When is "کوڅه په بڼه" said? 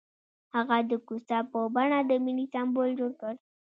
1.07-1.99